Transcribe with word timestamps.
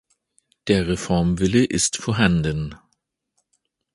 Der 0.67 0.87
Reformwille 0.87 1.63
ist 1.63 1.97
vorhanden. 1.97 2.73